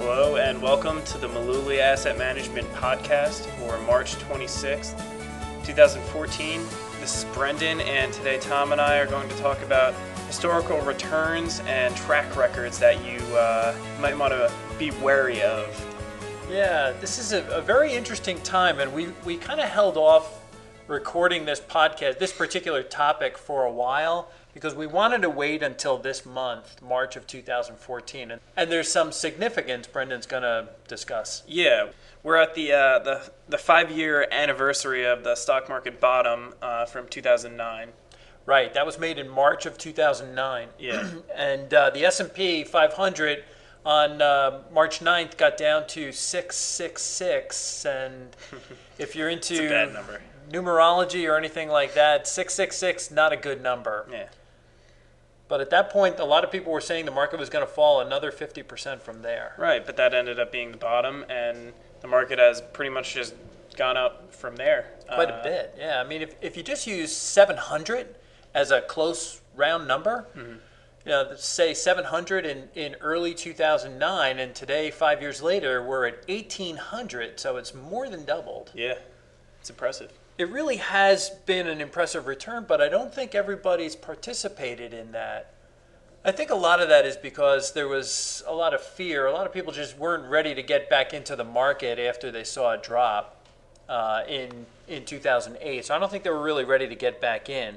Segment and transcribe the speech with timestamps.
[0.00, 4.96] Hello and welcome to the Mullooly Asset Management Podcast for March 26th,
[5.66, 6.62] 2014.
[7.00, 9.92] This is Brendan, and today Tom and I are going to talk about
[10.26, 15.68] historical returns and track records that you uh, might want to be wary of.
[16.50, 20.40] Yeah, this is a, a very interesting time, and we, we kind of held off
[20.86, 25.98] recording this podcast, this particular topic, for a while because we wanted to wait until
[25.98, 31.42] this month, March of 2014, and, and there's some significance Brendan's going to discuss.
[31.46, 31.88] Yeah,
[32.22, 36.84] we're at the uh, the the five year anniversary of the stock market bottom uh,
[36.86, 37.88] from 2009.
[38.46, 40.68] Right, that was made in March of 2009.
[40.78, 41.08] Yeah.
[41.36, 43.44] and uh, the S&P 500
[43.84, 48.36] on uh, March 9th got down to 666 and
[48.98, 50.20] if you're into a bad number.
[50.50, 54.06] Numerology or anything like that, 666 not a good number.
[54.10, 54.28] Yeah.
[55.48, 57.70] But at that point, a lot of people were saying the market was going to
[57.72, 59.54] fall another 50% from there.
[59.58, 63.34] Right, but that ended up being the bottom, and the market has pretty much just
[63.76, 64.92] gone up from there.
[65.12, 66.00] Quite Uh, a bit, yeah.
[66.00, 68.14] I mean, if, if you just use 700
[68.54, 70.52] as a close round number, Mm-hmm.
[71.04, 76.28] you know, say 700 in, in early 2009, and today, five years later, we're at
[76.28, 78.70] 1800, so it's more than doubled.
[78.72, 78.94] Yeah,
[79.60, 80.12] it's impressive.
[80.40, 85.52] It really has been an impressive return, but I don't think everybody's participated in that.
[86.24, 89.26] I think a lot of that is because there was a lot of fear.
[89.26, 92.42] A lot of people just weren't ready to get back into the market after they
[92.42, 93.46] saw a drop
[93.86, 95.84] uh, in in 2008.
[95.84, 97.76] So I don't think they were really ready to get back in.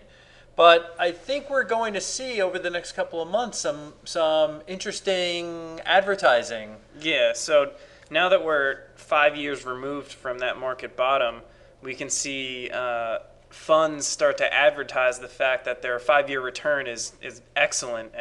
[0.56, 4.61] But I think we're going to see over the next couple of months some some
[4.67, 6.78] interesting advertising.
[7.02, 7.73] Yeah, so
[8.09, 11.41] now that we're five years removed from that market bottom,
[11.84, 16.88] we can see uh, funds start to advertise the fact that their five year return
[16.88, 18.12] is, is excellent.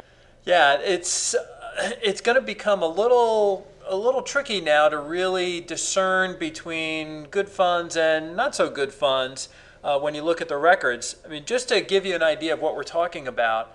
[0.45, 1.35] Yeah, it's
[2.03, 7.49] it's going to become a little a little tricky now to really discern between good
[7.49, 9.49] funds and not so good funds
[9.83, 11.17] uh, when you look at the records.
[11.25, 13.75] I mean, just to give you an idea of what we're talking about,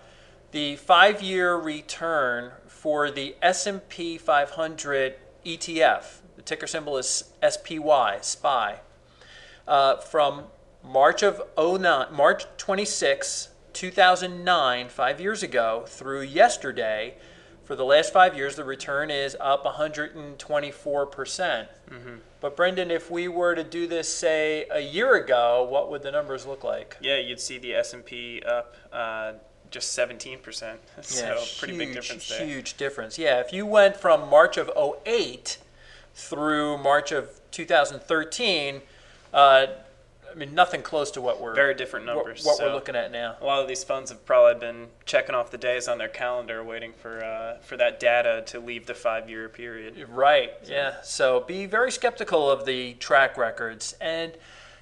[0.51, 6.03] the five-year return for the S&P 500 ETF,
[6.37, 8.79] the ticker symbol is SPY, SPY,
[9.67, 10.45] uh, from
[10.83, 17.15] March of 09, March 26, 2009, five years ago, through yesterday,
[17.63, 21.11] for the last five years, the return is up 124%.
[21.11, 21.67] percent
[22.39, 26.11] But Brendan, if we were to do this, say, a year ago, what would the
[26.11, 26.95] numbers look like?
[27.01, 29.33] Yeah, you'd see the S&P up uh,
[29.69, 30.77] just 17%.
[31.01, 32.45] So pretty big huge, difference there.
[32.47, 33.19] Huge difference.
[33.19, 34.71] Yeah, if you went from March of
[35.05, 35.57] 08
[36.13, 38.81] through March of 2013,
[39.37, 39.67] uh,
[40.29, 42.43] I mean, nothing close to what we're Very different numbers.
[42.43, 43.37] what so we're looking at now.
[43.39, 46.63] A lot of these funds have probably been checking off the days on their calendar,
[46.63, 50.07] waiting for uh, for that data to leave the five year period.
[50.09, 50.51] Right.
[50.65, 50.95] Yeah.
[51.03, 54.33] So be very skeptical of the track records, and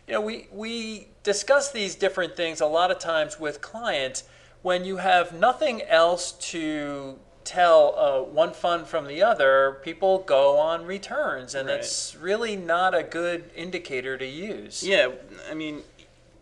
[0.08, 4.24] you know we we discuss these different things a lot of times with clients
[4.62, 9.80] when you have nothing else to tell uh, one fund from the other.
[9.84, 11.76] People go on returns, and Right.
[11.76, 14.84] that's really not a good indicator to use.
[14.84, 15.10] Yeah,
[15.50, 15.84] I mean,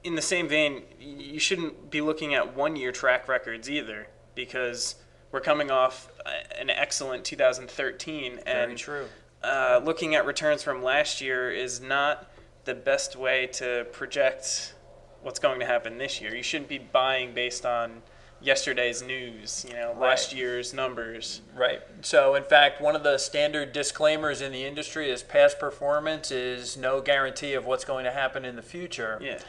[0.03, 4.95] in the same vein, you shouldn't be looking at one year track records either, because
[5.31, 9.05] we're coming off uh, an excellent 2013, Very and true.
[9.43, 12.29] uh, looking at returns from last year is not
[12.65, 14.73] the best way to project
[15.21, 16.33] what's going to happen this year.
[16.35, 18.01] You shouldn't be buying based on
[18.43, 21.41] yesterday's news, you know, last year's numbers.
[21.55, 21.81] Right.
[22.01, 26.75] So, in fact, one of the standard disclaimers in the industry is past performance is
[26.75, 29.17] no guarantee of what's going to happen in the future.
[29.21, 29.39] Yeah.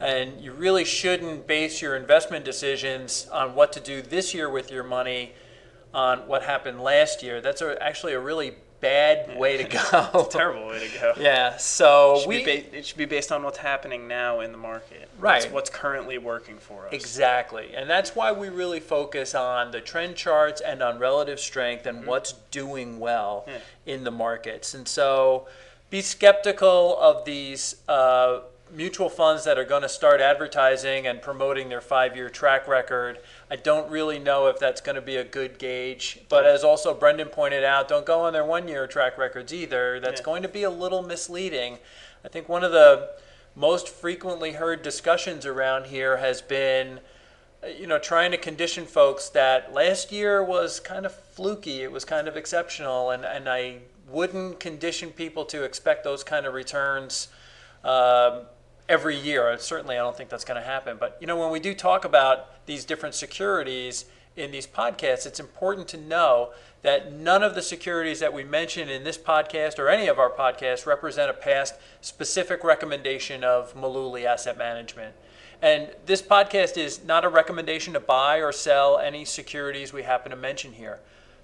[0.00, 4.70] And you really shouldn't base your investment decisions on what to do this year with
[4.70, 5.32] your money
[5.92, 7.40] on what happened last year.
[7.40, 8.54] That's a, actually a really
[8.84, 9.64] bad way to
[10.12, 10.28] go.
[10.30, 11.12] Terrible way to go.
[11.18, 11.56] Yeah.
[11.56, 14.52] So It should, we be ba- it should be based on what's happening now in
[14.52, 15.08] the market.
[15.18, 15.42] Right.
[15.42, 16.92] What's, what's currently working for us.
[16.92, 17.74] Exactly.
[17.74, 22.06] And that's why we really focus on the trend charts and on relative strength and
[22.06, 23.58] what's doing well Yeah.
[23.86, 24.74] in the markets.
[24.74, 25.46] And so
[25.90, 28.40] be skeptical of these uh,
[28.72, 33.18] mutual funds that are going to start advertising and promoting their five year track record.
[33.50, 36.20] I don't really know if that's going to be a good gauge.
[36.28, 40.00] But as also Brendan pointed out, don't go on their one year track records either.
[40.00, 40.24] That's Yeah.
[40.24, 41.78] going to be a little misleading.
[42.24, 43.10] I think one of the
[43.54, 47.00] most frequently heard discussions around here has been
[47.62, 51.92] uh, you know trying to condition folks that last year was kind of fluky it
[51.92, 53.76] was kind of exceptional and, and i
[54.08, 57.28] wouldn't condition people to expect those kind of returns
[57.84, 58.40] um,
[58.88, 61.60] every year certainly i don't think that's going to happen but you know when we
[61.60, 64.04] do talk about these different securities
[64.36, 66.50] in these podcasts, it's important to know
[66.82, 70.30] that none of the securities that we mention in this podcast or any of our
[70.30, 75.14] podcasts represent a past specific recommendation of Mullooly Asset Management.
[75.62, 80.30] And this podcast is not a recommendation to buy or sell any securities we happen
[80.30, 81.00] to mention here.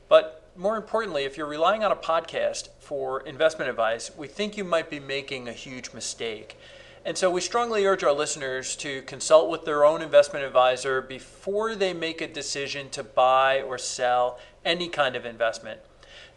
[0.09, 4.65] But more importantly, if you're relying on a podcast for investment advice, we think you
[4.65, 6.59] might be making a huge mistake.
[7.05, 11.75] And so we strongly urge our listeners to consult with their own investment advisor before
[11.75, 15.81] they make a decision to buy or sell any kind of investment.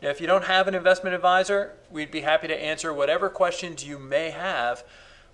[0.02, 3.86] Now, if you don't have an investment advisor, we'd be happy to answer whatever questions
[3.86, 4.84] you may have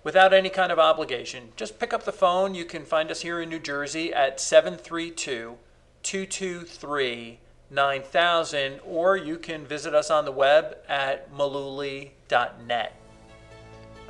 [0.02, 1.52] without any kind of obligation.
[1.56, 2.54] Just pick up the phone.
[2.54, 5.56] You can find us here in New Jersey at 732
[6.02, 7.38] 223
[7.72, 12.96] 9000, or you can visit us on the web at mullooly.net.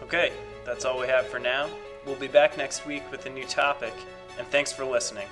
[0.02, 0.32] Okay,
[0.64, 1.68] that's all we have for now.
[2.06, 3.92] We'll be back next week with a new topic,
[4.38, 5.28] and thanks for listening.